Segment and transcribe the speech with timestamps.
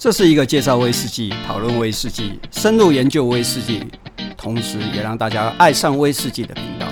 [0.00, 3.86] 这是一个介绍威士忌、讨论威士忌、深入研究威士忌，
[4.34, 6.86] 同时也让大家爱上威士忌的频道。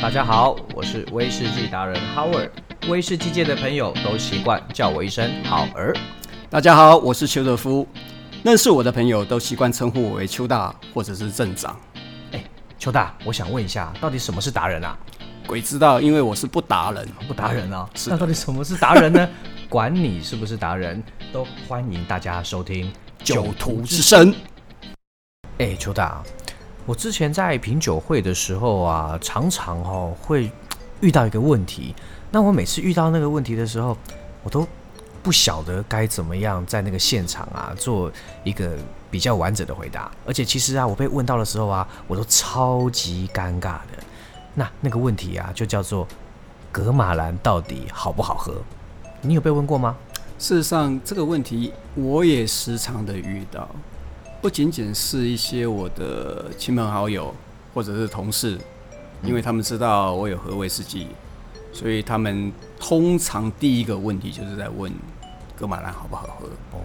[0.00, 2.48] 大家好，我是威士忌达人 Howard，
[2.88, 5.94] 威士忌界的朋友都习惯叫我一声好儿。
[6.48, 7.86] 大家好，我是邱德夫，
[8.42, 11.78] 认识我的朋友都习惯称呼我为邱大或者是镇长。
[12.32, 12.42] 哎，
[12.78, 14.96] 邱大，我想问一下，到底什么是达人啊？
[15.46, 17.86] 鬼知道，因为我是不达人，不达人啊。
[17.94, 19.28] 是，那到底什么是达人呢？
[19.68, 22.90] 管你是不是达人，都欢迎大家收听
[23.24, 24.32] 《酒徒之声》。
[25.58, 26.22] 哎，邱大，
[26.86, 30.50] 我之前在品酒会的时候啊，常常哦会
[31.00, 31.94] 遇到一个问题。
[32.30, 33.96] 那我每次遇到那个问题的时候，
[34.42, 34.66] 我都
[35.22, 38.12] 不晓得该怎么样在那个现场啊做
[38.44, 38.76] 一个
[39.10, 40.10] 比较完整的回答。
[40.26, 44.02] 而且其实啊，我被问到的时候啊，我都超级尴尬的。
[44.54, 46.06] 那那个问题啊，就叫做
[46.70, 48.54] 格马兰到底好不好喝？
[49.26, 49.96] 你有被问过吗？
[50.38, 53.66] 事实上，这个问题我也时常的遇到，
[54.42, 57.34] 不仅仅是一些我的亲朋好友
[57.72, 58.58] 或者是同事，
[59.22, 61.06] 因为他们知道我有喝威士忌，
[61.72, 64.92] 所以他们通常第一个问题就是在问
[65.56, 66.46] 格马兰好不好喝。
[66.72, 66.80] 哦，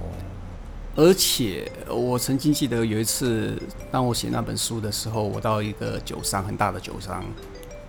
[0.95, 7.21] 而且我曾经记得有一次，当我写那本书的时候，我到一个酒商，很大的酒商。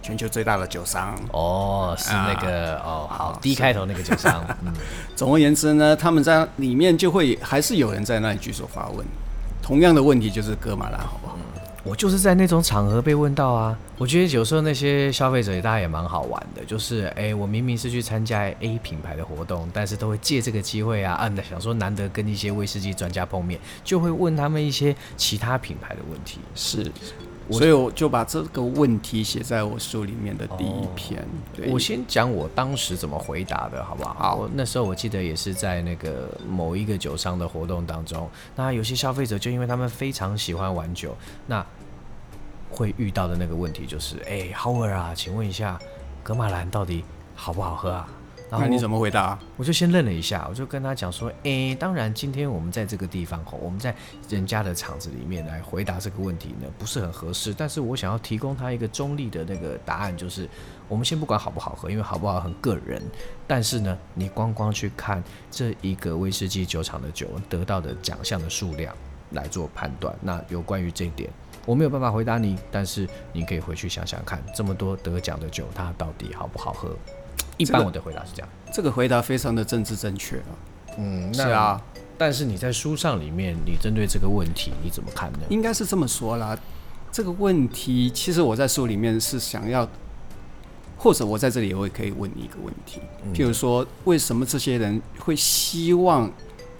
[0.03, 4.45] 全球最大的酒商哦，是那个、啊、哦，好，D 开头那个酒商。
[4.65, 4.73] 嗯，
[5.15, 9.05] 总而言之呢，他们在里面就会还是有人在那里举手发问，
[9.63, 11.37] 同样的问题就是哥马兰好不好？
[11.37, 13.77] 嗯，我就是在那种场合被问到啊。
[13.99, 26.39] 我觉得有时候那些消费者大家也蛮好玩的，就是哎、欸，我明明是去参加 A 品牌的活动，但是都会借这个机会啊，啊，想说难得跟一些威士忌专家碰面，就会问他们一些其他品牌的问题。
[26.55, 26.91] 是。
[27.53, 31.27] 所以我就把这个问题写在我书里面的第一篇。
[31.55, 34.15] 对，我先讲我当时怎么回答的，好不好？
[34.15, 34.37] 好。
[34.37, 41.17] 我那时候我记得也是在那个某一个酒商的活动当中，那有些消费者就因为他们非常喜欢玩酒，
[41.47, 41.65] 那
[42.71, 45.79] 会遇到的那个问题就是：哎，Howard 啊，请问一下，
[46.23, 47.05] 格马兰到底
[47.35, 48.09] 好不好喝啊？
[48.51, 49.39] 那你怎么回答？
[49.57, 53.95] 我就先愣了一下，我就跟他讲说：“诶，当然，今天我们在这个地方吼，我们在
[54.29, 57.55] 人家的场子里面来回答这个问题呢，不是很合适。
[57.55, 60.49] 但是我想要提供他一个中立的那个答案，就是
[60.89, 63.01] 我们先不管好不好喝，因为好不好很个人。
[63.47, 68.93] 但是呢，你光光去看这一个威士忌酒厂的酒得到的奖项的数量
[69.31, 70.13] 来做判断。
[70.21, 71.31] 那有关于这一点，
[71.65, 76.97] 我没有办法回答你，但是你可以回去想想看，这么多得奖的酒，它到底好不好喝？”
[77.57, 80.51] 一般我的回答是这样，这个回答非常的政治正确啊。
[80.99, 81.81] 嗯，是啊。
[82.17, 85.39] 但是你在书上里面，你针对这个问题你怎么看呢？
[85.49, 86.59] 应该是这么说啦。
[87.11, 89.89] 这个问题其实我在书里面是想要，
[90.97, 93.01] 或者我在这里我也可以问你一个问题，
[93.35, 96.31] 譬如说，为什么这些人会希望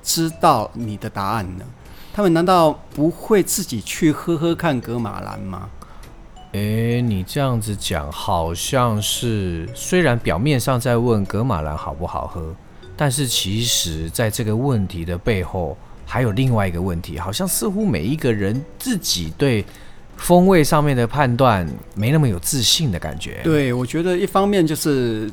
[0.03, 1.65] 知道你的答案呢？
[2.13, 5.71] 他们难道不会自己去喝喝看格马兰吗？
[6.53, 12.53] 诶，你这样子讲，好像是虽然表面上在问格马兰好不好喝，
[12.97, 19.65] 但是其实在这个问题的背后还有另外一个问题，好像似乎每一个人自己对
[20.17, 23.41] 风味上面的判断没那么有自信的感觉。
[23.45, 25.31] 对，我觉得一方面就是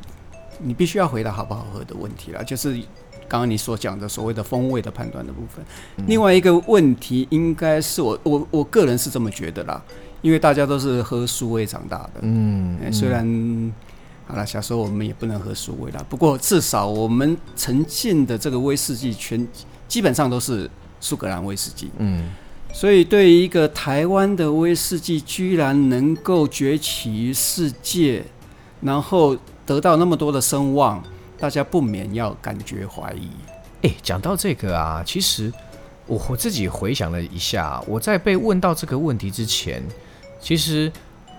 [0.60, 2.74] 你必须要回答好不好喝的问题啦，就是
[3.28, 5.66] 刚刚你所讲的所谓的风味的判断的部分。
[6.06, 9.84] 另外一个问题应该是我我我个人是这么觉得啦。
[10.22, 13.74] 因为大家都是喝苏味长大的，嗯，嗯，虽然
[14.26, 19.48] 好了，小时候我们也不能喝苏味啦，不过至少我们沉浸的这个威士忌全
[19.88, 20.70] 基本上都是
[21.00, 22.32] 苏格兰威士忌，嗯，
[22.74, 28.26] 所以对于一个台湾的威士忌居然能够崛起于世界，
[28.82, 31.02] 然后得到那么多的声望，
[31.38, 33.30] 大家不免要感觉怀疑。
[33.84, 35.54] 哎，讲到这个啊，其实
[36.06, 39.82] 我我自己回想了一下，我在被问到这个问题之前。
[40.40, 40.92] 其实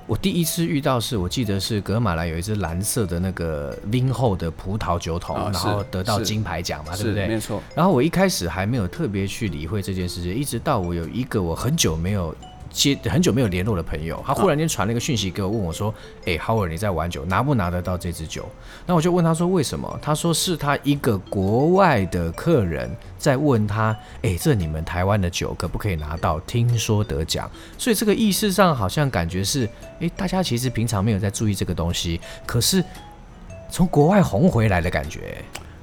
[0.07, 7.29] 我第一次遇到是，我记得是格马莱有一只蓝色的那个 Vinho 的葡萄酒桶，然后得到金牌奖嘛，对不对？
[7.29, 7.63] 没错。
[7.75, 12.35] 然后我一开始还没有特别去理会这件事情，一直到我有一个我很久没有。
[12.71, 15.93] 接很久没有联络的朋友，他忽然间传了一个讯息给我，问我说
[16.27, 18.49] ：“哎、欸，Howard，你在玩酒，拿不拿得到这支酒？”
[18.87, 26.39] 那我就问他说：“为什么？”他说：“是他一个国外的客人在问他，哎、这你们台湾的酒可不可以拿到？
[26.41, 29.69] 听说得奖，所以这个意思上好像感觉是，
[30.01, 32.83] 哎、大家其实平常没有在注意这个东西，可是
[33.71, 35.43] 从国外红回来的感觉。”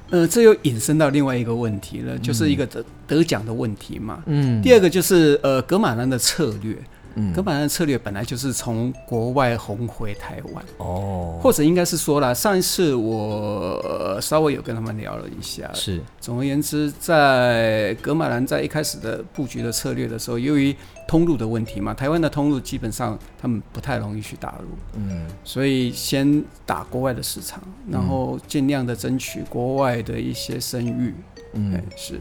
[0.10, 4.24] 呃，这又引申到另外一个问题了，就是一个得得奖的问题嘛。
[4.26, 4.62] 嗯。
[4.62, 6.78] 第二个就是呃，格马兰的策略。
[7.18, 16.02] 嗯，格马兰的策略本来就是从国外红回台湾哦，或者应该是说啦，上一次我稍微有跟他们聊了一下，是。
[16.20, 20.76] 总而言之，在格马兰在一开始的布局的策略的时候，由于
[21.08, 31.14] 通路的问题嘛，台湾的通路基本上他们不太容易去打入，嗯，所以先打国外的市场，然后尽量的争取国外的一些声誉，
[31.54, 32.20] 嗯，是。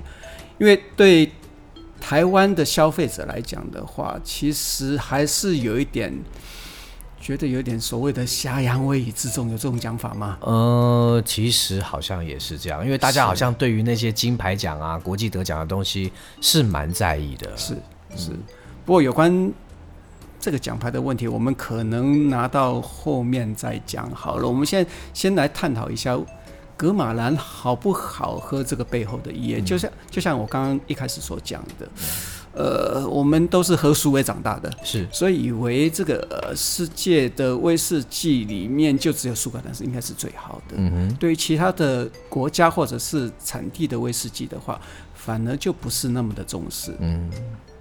[0.59, 1.33] 因为对
[1.99, 6.13] 台湾的消费者来讲的话，其实还是有一点
[7.19, 10.39] 觉得有点所谓的挟洋威夷之众，有这种讲法吗？
[10.43, 17.75] 呃，其实好像也是这样，因为大家好像对于那些金牌奖啊、国际得奖的东西是蛮在意的，是
[18.15, 18.31] 是。
[18.31, 18.43] 嗯
[18.85, 19.53] 不过有关
[20.39, 24.47] 这个奖牌的问题，我们可能拿到后面再讲好了。
[24.47, 26.19] 我们现在先来探讨一下
[26.77, 29.63] 格马兰好不好喝这个背后的意义。
[29.63, 31.89] 就像就像我刚刚一开始所讲的，
[32.53, 40.75] 呃，我们都是喝苏维长大的，是，所以以为这个呃世界的威士忌里面就只有苏格兰是应该是最好的。
[40.77, 44.79] 嗯哼，对于其他的国家或者是产地的威士忌的话，
[45.15, 46.95] 反而就不是那么的重视。
[46.99, 47.31] 嗯。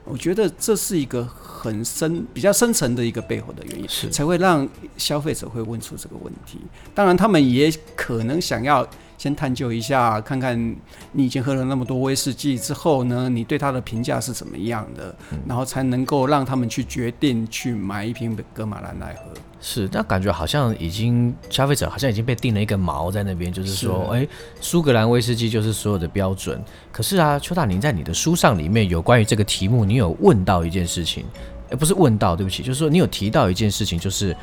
[0.05, 4.67] 我觉得这是一个很深、比较深层的一个背后的原因，才会让
[4.97, 6.59] 消费者会问出这个问题。
[6.93, 8.85] 当然，他们也可能想要
[9.23, 10.75] 先探究一下，看看
[11.13, 15.15] 你已经喝了那么多威士忌之后呢，你对它的评价是怎么样的，
[15.47, 19.31] 然后才能够让他们去决定去买一瓶格马兰来喝。
[19.61, 24.27] 是，但感觉好像已经消费者好像已经被定了一个锚在那边，就是说，哎，
[24.59, 26.61] 苏格兰威士忌就是所有的标准。
[26.91, 31.23] 可是啊，邱大，宁在你的书上里面有关于这个题目，你有问到一件事情，
[31.69, 34.35] 哎，不是问到，对不起，就是说你有提到一件事情，就是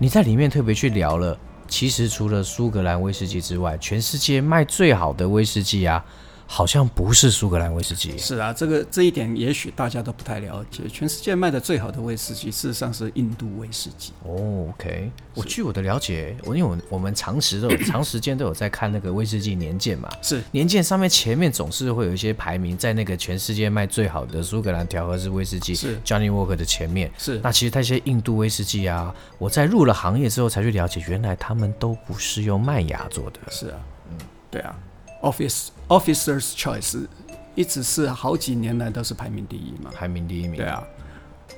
[0.00, 1.38] 你在里面特别去聊了，
[1.68, 6.04] 其实除了苏格兰威士忌之外，全世界卖最好的威士忌啊。
[6.46, 8.16] 好像不是苏格兰威士忌。
[8.16, 10.84] 是啊，这个这一点也许大家都不太了解。
[10.88, 14.12] 全世界卖的最好的威士忌，事实上是印度威士忌。
[14.22, 27.10] 哦，OK，我据我的了解，我因为我我们长时都有 长时间都有在看那个威士忌年鉴嘛，是年鉴上面前面总是会有一些排名，在那个全世界卖最好的苏格兰调和式威士忌是 Johnny Walker 的前面。
[27.18, 33.40] 是那其实那些印度威士忌啊，我在入了行业之后才去了解，原来他们都不是用麦芽做的。
[33.50, 33.78] 是啊，
[34.10, 34.18] 嗯，
[34.50, 34.74] 对啊。
[35.22, 37.06] Office Officer's Choice
[37.54, 40.56] 一直是好几年来都是排名第一嘛，排名第一名。
[40.56, 40.82] 对啊，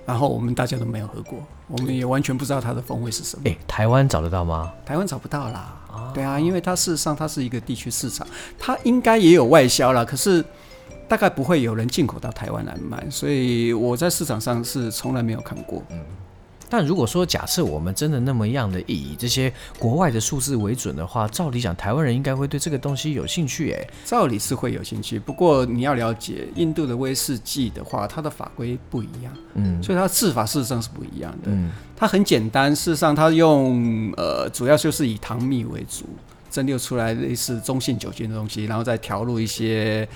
[0.06, 3.42] 然后我们大家都没有喝过，我们也完全不知道它的风味是什么。
[3.44, 4.72] 诶、欸，台湾找得到吗？
[4.84, 5.74] 台湾找不到啦。
[5.90, 8.26] 啊对啊，因为它事实上它是一个地区市场，
[8.58, 10.44] 它应该也有外销啦，可是
[11.08, 15.82] 大概不会有人进口到台湾来卖，所以我在市场上是从来没有看过。
[15.90, 15.98] 嗯。
[16.70, 23.90] 但如果说假设我们真的那么样的以这些国外的数字为准的话，照理讲，台湾人应该会对这个东西有兴趣诶。
[24.04, 31.50] 照理是会有兴趣，不过你要了解，印度的威士忌的话，它的法规不一样，嗯，所以它的制法事实上是不一样的。
[31.50, 36.04] 嗯，它很简单，事实上它用呃，主要就是以糖蜜为主，
[36.50, 40.08] 蒸馏出来类似中性酒精的东西，然后再调入一些。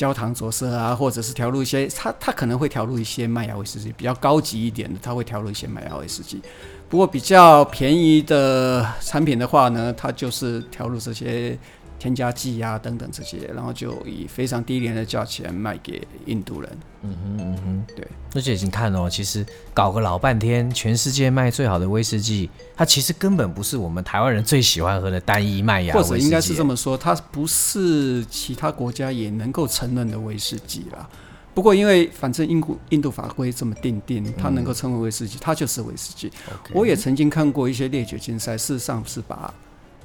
[0.00, 6.40] 焦糖着色啊，或者是调入一些，它它可能会调入一些麦芽威士忌，比较高级一点的，它会调入一些麦芽威士忌。
[6.88, 11.58] 不过比较便宜的产品的话呢，它就是调入这些。
[12.00, 16.78] 添加剂啊等等这些，然后就以非常低廉的价钱卖给印度人。
[17.02, 18.08] 嗯哼嗯哼，对。
[18.34, 19.44] 而且你看哦，其实
[19.74, 25.94] 搞个老半天，全世界卖最好的威士忌，它其实根本不是我们台湾人最喜欢喝的单一麦芽。
[25.94, 31.06] 或者应该是这么说，它不是其他国家也能够承认的威士忌啦。
[31.52, 36.32] 不过因为反正印度印度法规这么定定，它能够称为威士忌，它就是威士忌。
[36.72, 39.52] 我也曾经看过一些烈酒竞赛，事实上是把。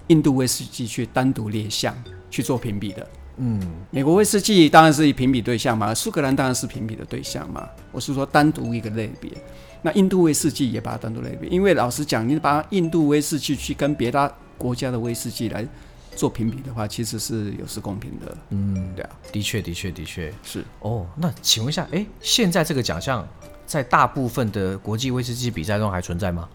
[0.08, 1.96] 印度威士忌去单独列项
[2.30, 3.08] 去做评比的，
[3.38, 3.60] 嗯，
[3.90, 7.68] 美国威士忌当然是以评比对象嘛，苏格兰当然是评比的对象嘛。
[7.92, 9.32] 我是说单独一个类别，
[9.82, 15.68] 那印度威士忌也把它单独类别，因为老实讲，你把印度威士忌去跟别的国家的威士忌来
[16.16, 18.38] 做评比的话，其实是有失公平的。
[18.50, 20.64] 嗯，对啊，的确，的确，的确是。
[20.82, 23.28] 哦，那请问一下，哎、欸，现在这个奖项
[23.66, 26.48] 在大部分的国际威士忌比赛中还存在吗？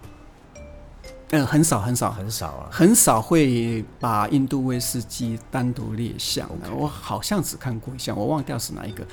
[1.33, 9.07] 嗯，很少很少很少啊，很少会把印度威士忌单独列项.我好像只看过一项，我忘掉是哪一个。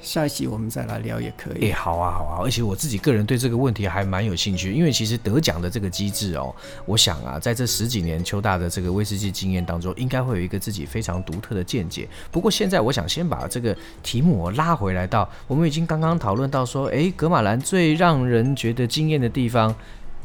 [0.00, 1.64] 下一期我们再来聊也可以。
[1.64, 6.54] 哎、欸，好啊好啊，而且我自己个人对这个问题还蛮有兴趣，因为其实得奖的这个机制哦，
[6.86, 12.08] 我想啊，在这十几年邱大的这个威士忌经验当中，应该会有一个自己非常独特的见解。
[12.30, 19.74] 不过现在我想先把这个题目我拉回来到，我们已经刚刚讨论到说，哎、欸，噶玛兰最让人觉得惊艳的地方。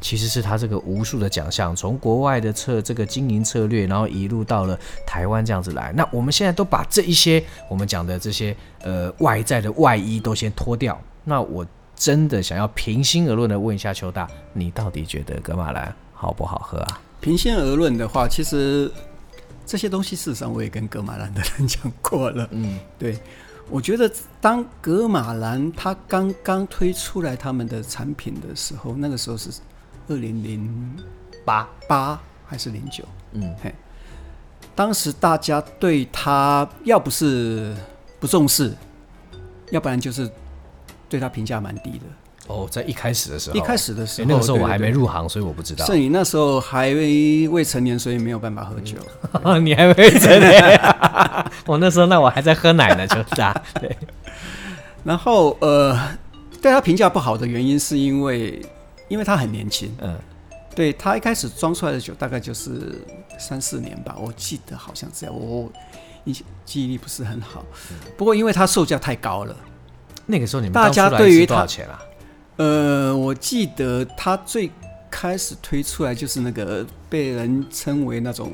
[0.02, 5.92] 其实是他这个无数的奖项，从国外的策这个经营策略，然后一路到了台湾这样子来。
[5.96, 11.00] 那我们现在都把这一些我们讲的这些呃外在的外衣都先脱掉。
[11.24, 11.66] 那我
[11.96, 17.02] 真的想要平心而论的问一下邱大，你到底觉得格马兰好不好喝啊？
[17.20, 18.90] 平心而论的话，其实
[19.66, 22.48] 这些东西事实上我也跟格马兰的人讲过了。
[22.52, 23.20] 嗯，对，
[23.70, 29.50] 我觉得当格马兰他刚刚推出来他们的产品的时候，那个时候是
[30.10, 30.96] 二零零
[31.46, 33.04] 八八还是零九？
[33.32, 33.74] 嗯，嘿。
[34.76, 37.76] 当时大家对他要不是
[38.20, 38.74] 不重视，
[39.72, 40.30] 要不然就是
[41.08, 42.06] 对他评价蛮低的。
[42.48, 45.86] 哦，在一开始的时候，一开始的时候，那个时候我还没入行，所以我不知道。
[45.86, 48.98] 是你那时候还未成年，所以没有办法喝酒。
[49.44, 50.82] 嗯、 你还未成年？
[51.68, 53.54] 我 那时候那我还在喝奶呢，就是啊。
[53.80, 53.96] 对。
[55.04, 55.96] 然后呃，
[56.62, 58.60] 对他评价不好的原因是因为，
[59.10, 59.94] 因为他很年轻。
[60.00, 60.18] 嗯。
[60.76, 63.02] 对他一开始装出来的酒大概就是
[63.38, 65.70] 三四年吧，我记得好像这样，我
[66.24, 67.66] 印象记忆力不是很好。
[68.16, 69.54] 不过因为它售价太高了，
[70.26, 72.00] 那个时候你们大家对于它多少钱啊？
[72.58, 74.72] 呃，我记得它最
[75.10, 78.54] 开始推出来就是那个被人称为那种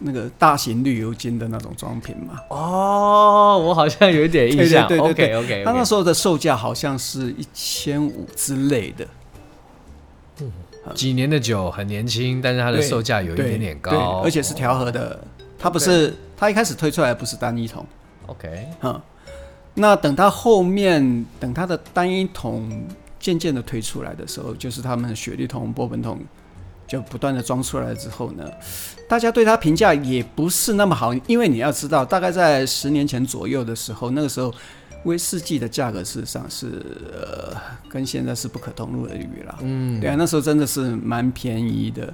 [0.00, 2.38] 那个大型绿油精的那种装瓶嘛。
[2.50, 4.86] 哦，我好像有一点印象。
[4.88, 9.06] 对对对 OK OK，它那时候的售价好像是一千五之类的。
[10.40, 10.50] 嗯。
[10.94, 15.18] 几年的酒很年轻，但是它的售价有一点点高，而且是调和的。
[15.58, 17.86] 它不是，它一开始推出来不是单一桶。
[18.26, 19.00] OK，嗯，
[19.72, 22.86] 那等它后面，等它的单一桶
[23.18, 26.20] 渐渐的推出来的时候，就是他们的雪莉桶、波本桶
[26.86, 28.44] 就不断的装出来之后呢，
[29.08, 34.52] 大家对它评价也不是那么好，因为你要知道，大概在十年前左右的时候，那个时候。
[35.04, 36.66] 威士忌的价格事实上是
[37.12, 37.56] 呃
[37.88, 42.12] 跟现在是不可同日而语了，嗯，对啊，那时候真的是蛮便宜的。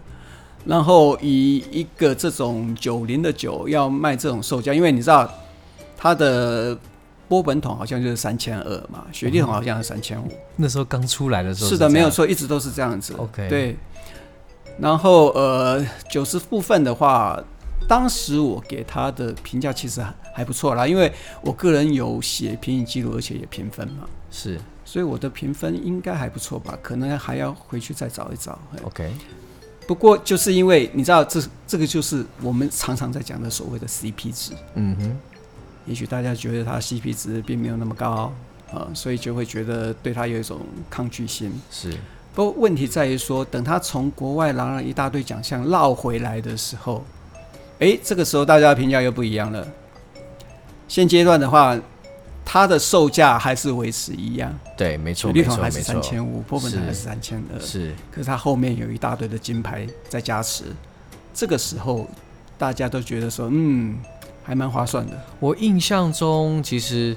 [0.65, 5.33] 然后以一个这种九零的酒要卖这种售价，因为你知道
[5.97, 6.77] 它的
[7.29, 10.29] 波本桶好像就是三千二嘛，雪莉桶好像是三千五。
[10.57, 13.15] 那时候刚出来的时候是，是的，没有错，一直都是这样子。
[13.17, 13.77] OK，对。
[14.79, 17.43] 然后呃，酒质部分的话。
[17.89, 20.01] 当时我给他的评价其实
[20.41, 26.79] 还还不错啦，因为我个人有写评影记录，而且也评分嘛，是，所以我的评分应该还不错吧？
[26.81, 28.59] 可能还要回去再找一找。
[28.85, 29.13] OK，
[29.87, 34.53] 不过就是因为你知道，这这个就是我们常常在讲的所谓的 CP 值。
[34.77, 35.19] 嗯哼，
[35.85, 38.33] 也许大家觉得它 CP 值并没有那么高啊，
[38.73, 41.53] 呃，所以就会觉得对它有一种抗拒心。
[41.71, 41.93] 是，
[42.35, 47.05] 不过问题在于说，等他从国外拿了一大堆奖项绕回来的时候。
[47.81, 49.67] 哎，这个时候大家的评价又不一样了。
[50.91, 51.79] 现阶段的话，
[52.45, 54.53] 它的售价还是维持一样。
[54.77, 57.61] 对，没错，雪莉桶还是三千五，波本桶还是三千二。
[57.61, 60.65] 是，可是它后面有一大堆的金牌在加持。
[61.33, 62.09] 这个时候，
[62.59, 63.97] 大家都觉得说，嗯，
[64.43, 65.13] 还蛮划算的。
[65.39, 67.17] 我印象中，其实。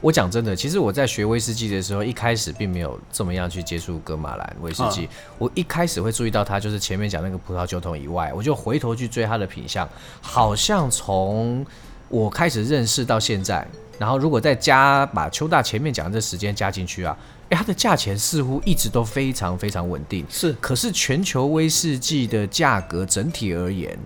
[0.00, 5.08] 我讲真的，其实我在学威士忌的时候，一开始并没有这么样去接触格马兰威士忌。
[5.38, 9.88] 我一开始会注意到它，就是前面讲那个葡萄酒桶以外，我就回头去追它的品相。
[10.20, 11.64] 好像从
[12.12, 13.66] 我开始认识到现在，
[13.98, 17.16] 然后如果再加把邱大前面讲的这时间加进去啊，
[17.48, 20.22] 诶，它的价钱似乎一直都非常非常稳定。
[20.28, 23.98] 是，可是全球威士忌的价格整体而言，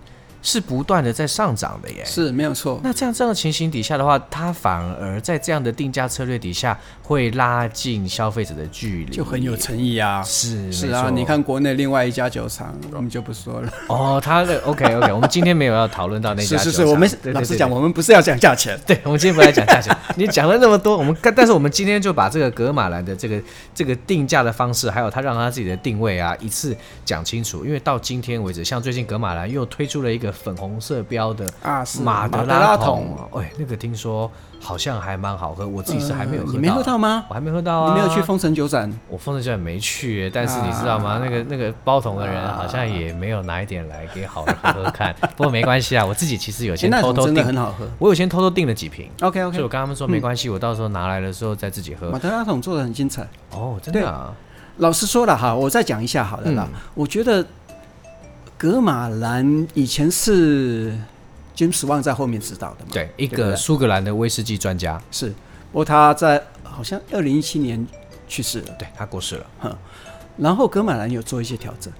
[0.47, 2.79] 是不断的在上涨的耶，是没有错。
[2.81, 10.23] 那这样这样的情形底下的话，它反而在这样的定价策略底下，会拉近消费者的距离，就很有诚意啊。
[10.23, 13.69] 是是啊，你看国内另外一家酒厂，我们就不说了。
[13.89, 16.63] 哦，他的 OK OK，我们今天没有要讨论到那家酒。
[16.63, 18.79] 是是是，我们老实讲，我们不是要讲价钱。
[18.87, 19.93] 对，我们今天不来讲价钱。
[20.15, 23.37] 你讲了那么多，我们但是我们今天就把这个格马兰的这个
[23.75, 26.73] 这个定价的方式，还有他让他自己的定位啊，一次
[27.03, 27.65] 讲清楚。
[27.65, 30.33] 因为到今天为止，像最近格马兰又推出了一个。
[30.41, 34.29] 粉红色标的啊，是马德拉桶，哎，那个听说
[34.59, 36.53] 好像还蛮好喝，我自己是还没有喝到。
[36.53, 37.25] 你没喝到吗？
[37.29, 37.93] 我还没喝到啊。
[37.93, 38.91] 你没有去丰城酒展？
[39.09, 41.19] 我丰城酒展没去，但是你知道吗？
[41.23, 45.15] 那个那个包桶的人好像也没有拿一点来给好人喝喝看。
[45.35, 47.87] 不过没关系啊，我自己其实有先偷偷订，很好喝。
[47.99, 49.09] 我有先偷偷订了几瓶。
[49.21, 52.09] OK OK，所以我跟他们说没关系，我到时候拿来的时候再自己喝。
[52.09, 54.33] 马德拉桶做的很精彩哦，真的啊。
[54.77, 56.67] 老实说了哈，我再讲一下好了啦。
[56.93, 57.45] 我觉得。
[58.57, 60.91] 噶玛兰以前是
[61.55, 62.91] James Wong 在后面指导的嘛？
[62.91, 65.29] 对，一个苏格兰的威士忌专家是。
[65.71, 67.87] 不过他在好像二零一七年
[68.27, 69.45] 去世了，对，他过世了。
[69.59, 69.77] 哼，
[70.37, 71.93] 然后格马兰有做一些调整，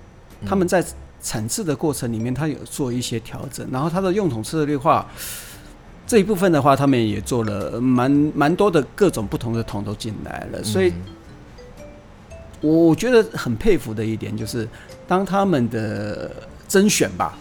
[0.47, 0.83] 他们在
[1.21, 5.07] 产制的过程里面，他有做一些调整，然后他的用桶策略化
[6.07, 10.91] 这一部分的话，他们也做了蛮蛮多的各种不同的桶都进来了，所以。
[12.61, 14.67] 我觉得很佩服的一点就是，
[15.07, 16.31] 当他们的
[16.67, 17.37] 甄选吧，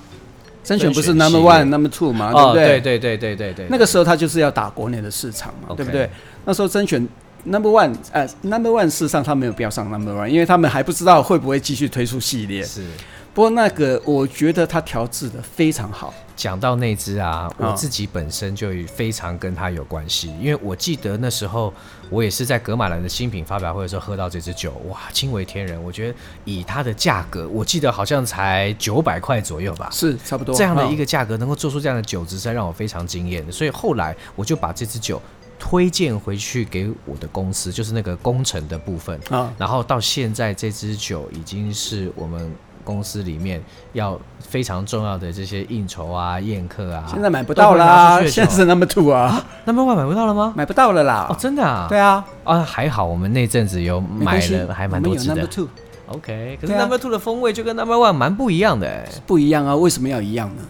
[0.62, 2.80] 甄选不是 number one number two 嘛，对不对？
[2.80, 3.66] 对对对对对对。
[3.70, 6.08] 那个时候他就是要打国内的市场嘛，对不对？
[6.44, 7.06] 那时候甄选
[7.46, 12.62] Number One，呃，Number One 事实上他没有必要上 Number One，因为他们还不知道会不会继续推出系列。
[12.64, 12.84] 是，
[13.32, 16.12] 不过那个我觉得他调制的非常好。
[16.34, 21.72] 讲到那只啊，我自己本身就非常跟他有关系，因为我记得那时候
[22.10, 25.82] 我也是在格马兰的新品发表会的时候喝到这支酒，哇，惊为天人！
[25.82, 33.50] 我觉得以它的价格，我记得好像才九百块左右吧，是差不多这样的一个价格能够做出这样的酒质，实在让我非常惊艳。
[33.50, 35.18] 所以后来我就把这支酒
[35.58, 42.52] 推荐回去给我的公司，就是那个工程的部分啊，然后到现在这支酒已经是我们。
[42.86, 43.60] 公司里面
[43.94, 48.24] 要非常重要的这些应酬啊、宴客啊，现在买不到啦。
[48.24, 50.52] 现在是 Number Two 啊， Number One 买不到了吗？
[50.56, 51.26] 买不到了啦。
[51.28, 51.86] 哦，真的啊？
[51.88, 52.24] 对啊。
[52.44, 55.34] 啊，还好我们那阵子有买了，还蛮多支的。
[55.34, 55.68] Number Two。
[56.06, 59.04] OK，可是 Number Two 的风味就跟 Number One 蛮不一样的。
[59.26, 59.74] 不一样啊？
[59.74, 60.62] 为什么要一样呢？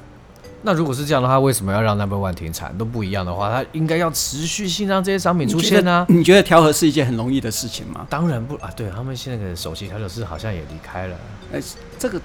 [0.66, 2.76] 那如果是这样的话，为什么要让 Number One 停产？
[2.76, 6.04] 都不一样的话，它应该要持续性让这些商品出现呢？
[6.08, 8.04] 你觉得调和是一件很容易的事情吗？
[8.10, 8.68] 当然不啊。
[8.76, 11.16] 对他们现在的首席调酒师好像也离开了。
[11.52, 11.60] 哎，
[11.96, 12.20] 这个。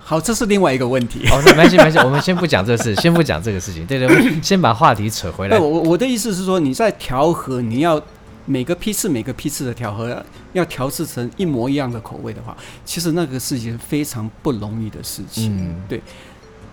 [0.00, 1.28] 好，这是另外一个问题。
[1.28, 3.84] 哦，没关系，没关系，我们先不讲这事， 先不讲这个事情。
[3.84, 5.58] 对对，先把话题扯回来。
[5.58, 8.02] 我我的意思是说，你在调和，你要
[8.44, 15.56] 每个批次每个批次的调和，要调制成一模一样的口味的话，其实那个是一件非常不容易的事情。
[15.56, 16.02] 嗯，对。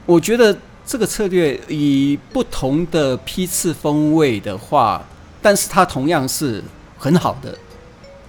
[0.05, 5.03] 我觉得这个策略以不同的批次风味的话，
[5.41, 6.63] 但是它同样是
[6.97, 7.57] 很好的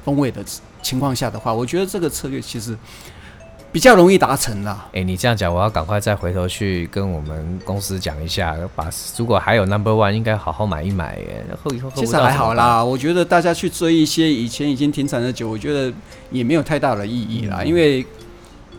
[0.05, 0.45] 风味的
[0.83, 2.77] 情况下的话，我觉得这个策略其实。
[3.73, 4.87] 比较容易达成啦。
[4.89, 11.45] 哎、欸，你这样讲，我要赶快再回头去跟我们公司讲一下，把如果还有 Number One，应该好好买一买耶。
[11.49, 15.93] 然后以后其实还好啦，我觉得大家去追一些以前已经停产的酒，我觉得
[16.31, 17.59] 也没有太大的意义啦。
[17.61, 18.05] 嗯、因为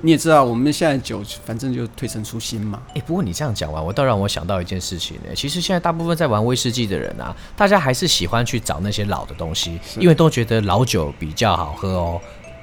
[0.02, 2.82] 你也知道，我们现在酒反正就推陈出新嘛。
[2.90, 5.34] 哎、欸，不过你这样讲完，我倒让我想到一件事情呢。
[5.36, 12.22] 其实现在大部分在玩威士忌的人啊，大家还是喜欢去找那些老的东西，因为都觉得老酒比较好喝哦。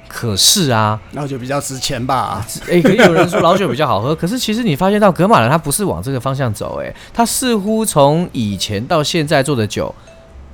[0.09, 2.43] 可是啊，老酒比较值钱吧？
[2.63, 9.93] 哎、欸，可以有人说老酒比较好喝， 可是其实你发现到格马兰它不是往这个方向走，哎，它似乎从以前到现在做的酒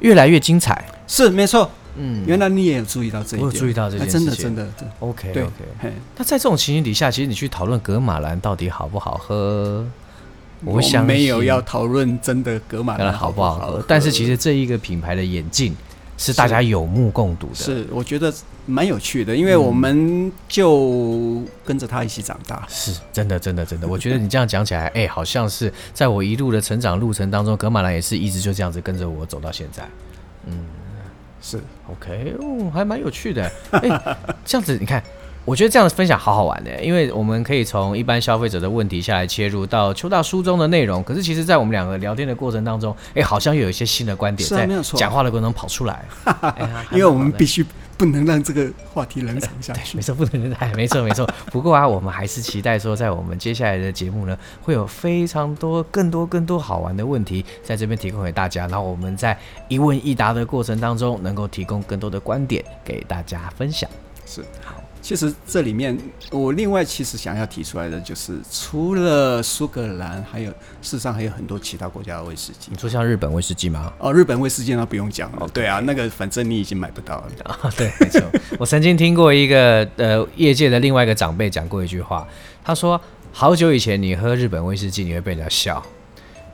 [0.01, 0.86] 越来越精彩。
[1.08, 4.67] 是没错，嗯，原来你也有注意到这一点，我有注意到这件事情，真的真的
[4.99, 5.93] ，OK 对 OK。
[6.17, 9.86] 那在这种情形底下，其实你去讨论格马兰到底好不好喝，
[10.65, 15.75] 我想没有要讨论真的格马兰好不好喝，但是其实这一个品牌的演进
[16.17, 18.34] 是大家有目共睹的，是，是我觉得。
[18.67, 23.88] 蛮有趣的，因为我们就跟着他一起长大，是真的，真的，真的。
[23.88, 29.88] 我觉得你这样讲起来，哎、欸，好像是在我一路的成长路程当中，格马兰也是一直就这样子跟着我走到现在。
[30.47, 30.65] 嗯，
[31.43, 31.60] 是
[31.91, 33.43] OK，哦，还蛮有趣的。
[33.69, 35.04] 哎、欸，这样子你看。
[35.45, 41.03] 我觉得这样的分享好好玩的，因为我们可以从一般消费者的问题下来切入到邱大书中的内容。
[41.03, 46.03] 可是其实，在我们两个聊天的过程当中，哎、欸，好像又有一些新的观点在讲话的过程中跑出来。
[46.25, 47.63] 欸、因为我们必须
[47.95, 49.95] 不能让这个话题冷场下去。
[49.95, 51.29] 没错，不能哎，没错没错。
[51.51, 58.65] 不过啊，我们还是期待说，在我们接下来的节目呢，会有非常多、更多、更多好玩的问题在这边提供给大家。
[58.65, 63.88] 然后我们在一问一答的过程当中，能够提供更多的观点给大家分享。
[64.25, 64.85] 是好。
[65.06, 65.96] 其实这里面，
[66.32, 72.72] 我另外其实想要提出来的就是，除了苏格兰，还有世上还有很多其他国家的威士忌。
[72.72, 73.94] 你说像日本威士忌吗？
[74.00, 75.46] 哦，日本威士忌那不用讲了。
[75.46, 75.52] Okay.
[75.52, 77.28] 对啊，那个反正你已经买不到了。
[77.44, 78.20] 啊， 对，没错。
[78.58, 82.28] 我曾经听过一个呃业界的另外一个长辈讲过一句话，
[82.63, 83.00] 他说：
[83.32, 85.86] 好久以前你喝日本威士忌，你会被人家笑。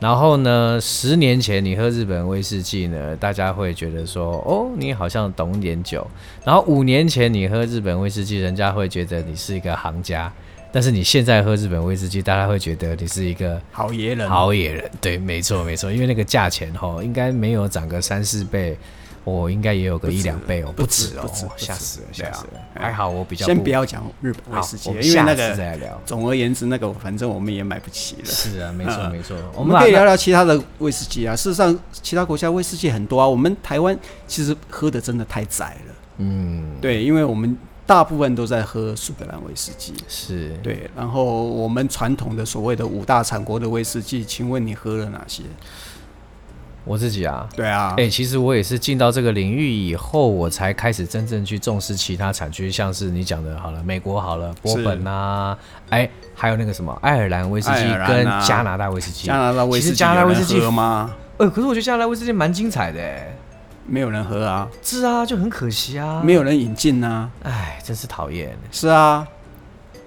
[0.01, 6.05] 然后呢，十年前你喝日本威士忌呢，大家会觉得说，哦，你好像懂点酒。
[6.43, 10.33] 然后五年前你喝日本威士忌，人家会觉得你是一个行家。
[10.71, 14.27] 但是你现在喝日本威士忌，大家会觉得你是一个 好野人。
[14.27, 18.75] 好野人，对，没错没错，因为那个价钱哈，应该没有涨个三四倍。
[19.23, 22.59] 我应该也有个一两倍哦，不止哦，吓死了，吓死了。
[22.73, 26.01] 还好我比较先不要讲日本威士忌，因为那个再聊。
[26.05, 28.25] 总而言之，那个反正我们也买不起了。
[28.25, 29.37] 是啊，没错没错。
[29.55, 31.35] 我们可以聊聊其他的威士忌啊。
[31.35, 33.27] 事实上，其他国家威士忌很多啊。
[33.27, 35.93] 我们台湾其实喝的真的太窄了。
[36.17, 37.55] 嗯，对，因为我们
[37.85, 39.93] 大部分都在喝苏格兰威士忌。
[40.07, 45.43] 是对，然后我们传统的所谓的五大产国的威士忌，请问你喝了哪些？
[46.83, 55.55] 我自己啊，对啊，哎、欸，其实我也是进到这个领域以后，我才开始真正去重视其他产区，像是你讲的，好了，美国好了，波本啊，
[55.89, 61.13] 哎、欸，还有那个什么爱尔兰威士忌跟加拿大威士忌，加拿大威士忌，加拿大威士忌喝吗？
[61.37, 63.31] 呃，可是我觉得加拿大威士忌蛮精彩的，哎，
[63.85, 69.27] 没有人喝啊，是啊，就很可惜啊，没有人引进啊，哎，真是讨厌，是啊，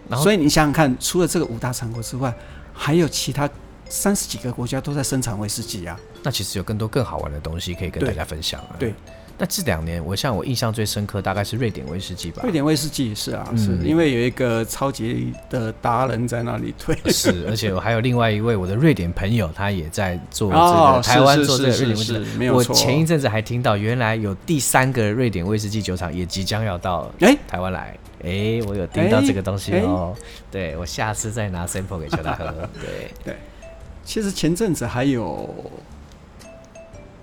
[0.09, 2.35] 然后所以你想想看，除了这个五大产国之外，
[2.73, 3.49] 还有其他。
[3.89, 5.99] 三十几个国家都在生产威士忌啊。
[6.23, 8.77] 那其实有更多更好玩的东西可以跟大家分享啊。
[8.79, 8.95] 对。
[9.37, 12.43] 那这两年，我像我印象最深刻，大概是瑞典威士忌吧。
[12.45, 16.97] 瑞典威士忌是啊，嗯、是因为有一个超级的达人在那里推。
[17.11, 22.39] 是， 而且我还有另外一位我的瑞典朋友，他也在做这个、哦、台湾做这个瑞典威士忌。
[22.39, 22.73] 没有错。
[22.73, 27.13] 我前一阵子还听到，原来有第三个瑞典威士忌酒厂也即将要到
[27.49, 27.99] 台湾来。
[28.23, 30.15] 哎、欸，我有听到这个东西哦。
[30.17, 32.45] 欸、对，我下次再拿 sample 给邱大喝。
[32.81, 33.37] 对对，
[34.05, 35.49] 其实前阵子还有。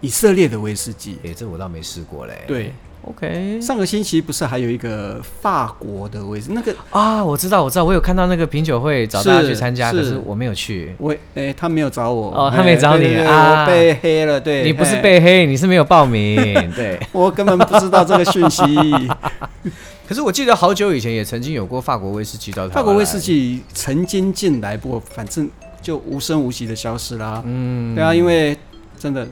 [0.03, 2.33] 以色列的威士忌，哎、欸，这我倒没试过嘞。
[2.47, 3.61] 对，OK。
[3.61, 6.53] 上个星期不是还有一个法国的威士忌？
[6.55, 10.95] 那个啊，我知道，我知道，我有看到那个品酒会找大家去参加，是可是我没有去。
[10.97, 12.31] 我，哎、欸，他没有找我。
[12.31, 13.61] 哦，他没找你、啊？
[13.61, 14.63] 我被黑了，对。
[14.63, 16.35] 你不是被黑，你是没有报名。
[16.75, 18.63] 对，我根本不知道这个讯息。
[20.09, 22.67] 可是我记得好久以前也曾经有过法国威士忌到。
[22.69, 25.47] 法国威士忌曾经进来过，反正
[25.81, 27.41] 就无声无息的消失啦。
[27.45, 28.57] 嗯，对啊，因为
[28.97, 29.27] 真的。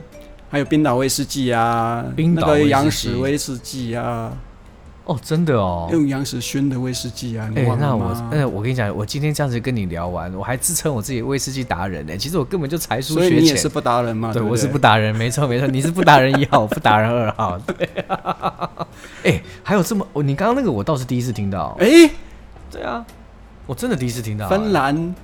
[0.52, 4.36] 还有冰岛威士忌啊，冰岛那个洋史威士忌啊，
[5.04, 12.16] 哦，真的哦，用洋屎熏的威士忌啊，哎、欸，那我，那我跟你讲，我今天这样子跟你聊完，我还自称我自己威士忌达人呢。
[12.16, 14.32] 其实我根本就才疏学浅，所以你也是不达人嘛？
[14.32, 17.56] 对，我是不达人，没错没错，你是不达人一号， 不达人二号。
[17.60, 17.88] 对，
[19.22, 21.76] 哎、欸，还有这么，你刚刚那个我倒是第一次听到。
[21.78, 22.10] 哎、欸，
[22.72, 23.06] 对啊，
[23.66, 24.48] 我真的第一次听到。
[24.48, 25.14] 芬兰。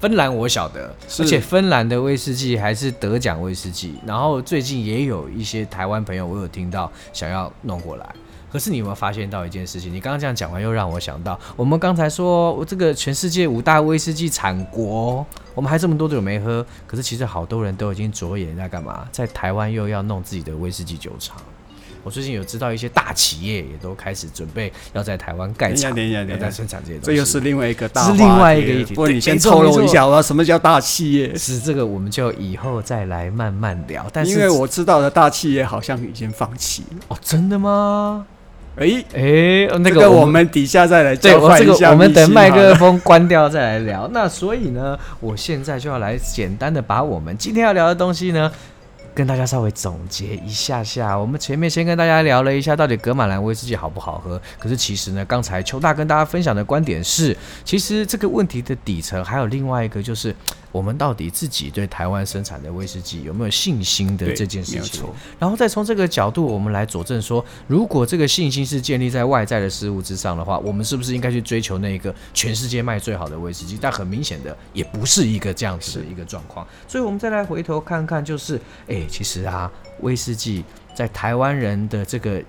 [0.00, 3.94] 芬兰我晓得，而且芬兰的威士忌还是得奖威士忌。
[4.06, 8.14] 然后最近也有一些台湾朋友，我有听到想要弄过来。
[8.50, 9.92] 可是你有没有发现到一件事情？
[9.92, 16.64] 你刚刚这样讲完，又让我想到，我们刚才说我这个全世界五大威士忌产国，我们还这么多酒没喝。
[16.86, 19.06] 可是其实好多人都已经着眼在干嘛？
[19.10, 21.36] 在台湾又要弄自己的威士忌酒厂。
[22.02, 27.06] 我最近有知道一些大企业也都开始准备要在台湾盖厂，要在生产这些东西。
[27.06, 28.94] 这又是另外一个大，是另外一个议题。
[28.94, 31.36] 不过你先透露一下，我要什么叫大企业？
[31.36, 34.06] 是这个，我们就以后再来慢慢聊。
[34.12, 36.98] 但是因为我知道的大企业好像已经放弃了。
[37.08, 38.26] 哦，真的吗？
[38.76, 41.72] 哎哎、欸，那个我们，底下再来交换一下。
[41.72, 44.08] 对，这个我们等麦克风关掉再来聊。
[44.12, 48.52] 那所以呢，我现在就要来简单的把我们今天要聊的东西呢。
[49.18, 54.40] 跟大家稍微总结一下下，我们前面先跟大家聊了一下到底格马兰威士忌好不好喝。
[54.60, 60.32] 可是其实呢，刚才邱大跟大家分享的观点是，其实这个问题的底层还有另外一个，就是
[60.72, 65.04] 我们到底自己对台湾生产的威士忌有没有信心的这件事情。
[65.38, 73.76] 然后再从这个角度，我们来佐证说，如果这个信心是建立在外在的事物之上的话，我们是不是应该去追求那一个全世界卖最好的威士忌？
[73.80, 76.66] 但很明显的，也不是一个这样子的一个状况。
[76.86, 79.06] 所以，我们再来回头看看，就是，哎。
[79.08, 79.68] 其实啊，
[80.00, 82.40] 威士忌在台湾人的这个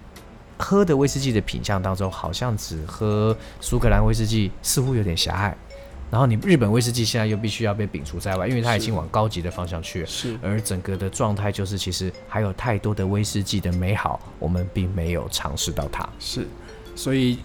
[0.58, 5.58] 喝的威士忌的品相当中，好像只喝苏格兰威士忌，似乎有点狭隘。
[6.12, 10.08] 然后你日本威士忌现在又必须要被摒除在外，因为它已经往高级的方向去了。
[10.08, 16.08] 是，而整个的状态就是，其实还有太多的威士忌的美好，我们并没有尝试到它。
[16.20, 16.48] 是，
[16.96, 17.40] 所以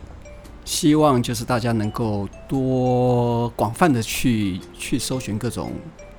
[0.65, 5.73] 希望就是大家能够多广泛的去去搜寻各种。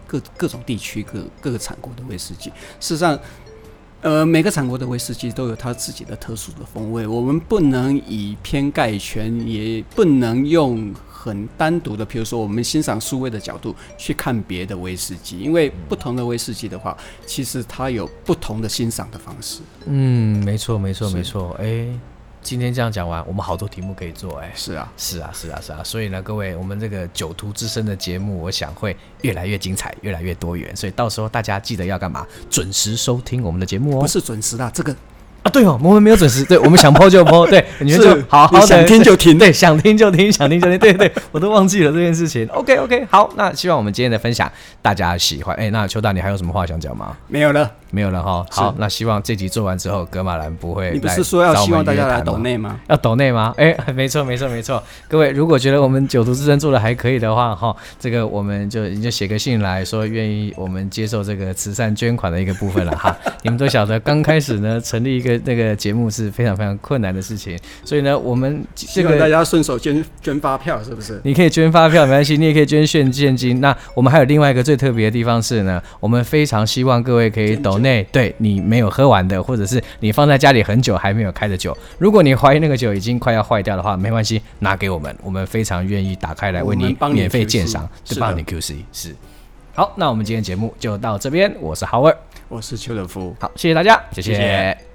[0.08, 3.20] 各各种地区各各个产国的威士忌，事实上，
[4.06, 7.08] 呃，每个产国的威士忌都有它自己的特殊的风味。
[7.08, 19.62] 我们不能以偏概全，也不能用很单独的，比如说我们欣赏苏威的角度去看别的威士忌，因为不同的威士忌的话，其实它有不同的欣赏的方式。
[19.88, 21.60] 嗯，没错，没错，没错。
[21.60, 21.88] 哎。
[22.46, 24.54] 欸今天这样讲完，我们好多题目可以做哎、欸。
[24.56, 25.84] 是啊，是啊，是啊，是啊。
[25.84, 30.74] 所以呢，各位，我们这个酒徒之声的节目，我想会越来越精彩，越来越多元。
[30.76, 32.26] 所以到时候大家记得要干嘛？
[32.48, 34.02] 准时收听我们的节目哦。
[34.02, 34.96] 不是准时的，这个。
[35.46, 42.48] 啊，对哦，我们没有准时，对，我们想播就播，对， 你们就好好想听就听，对，想听就听，想听就听，对对，我都忘记了这件事情。
[42.48, 45.56] OK OK，好，那希望我们今天的分享大家喜欢。
[45.56, 47.16] 哎，那邱大，你还有什么话想讲吗？
[47.28, 48.44] 没有了，没有了哈。
[48.50, 50.90] 好，那希望这集做完之后，格马兰不会。
[50.92, 52.80] 你不是说要希望大家来抖内吗？
[52.88, 53.54] 要抖内吗？
[53.58, 54.82] 哎，没错没错没错。
[55.08, 63.16] 各位如果觉得我们九族之声做的还可以的话，哈，这个我们就你就写个信来说愿意我们接受这个慈善捐款的一个部分了哈。
[63.44, 66.06] 你们都晓得，刚开始呢成立一个那个节目。
[66.16, 71.20] 是非常非常困难的事情，所以呢，我们这个大家顺手捐捐发票，是不是？
[71.26, 73.60] 你可以捐发票没关系，你也可以捐现现金。
[73.60, 89.14] 那我们还有另外一个最特别的地方是呢，我们非常希望各位可以抖内，对你没有喝完的，或者是你放在家里很久还没有开的酒，如果你怀疑那个酒已经快要坏掉的话，没关系，拿给我们，我们非常愿意打开来为你免费鉴赏，就帮你 QC 是。
[89.74, 92.16] 好，那我们今天节目就到这边，我是 Howard，
[92.48, 94.34] 我是邱德夫，好，谢谢大家，谢谢。
[94.34, 94.95] 谢谢。